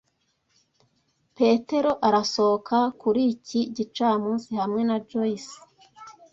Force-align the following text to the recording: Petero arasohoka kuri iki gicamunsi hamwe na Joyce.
Petero 1.35 1.91
arasohoka 2.07 2.77
kuri 3.01 3.21
iki 3.33 3.59
gicamunsi 3.75 4.49
hamwe 4.61 4.81
na 4.89 4.97
Joyce. 5.09 5.55